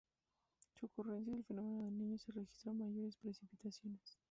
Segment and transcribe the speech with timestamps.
[0.73, 4.17] Con ocurrencia del Fenómeno del Niño se registran mayores precipitaciones.